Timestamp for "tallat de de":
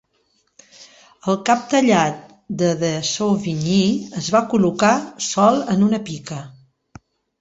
1.73-2.91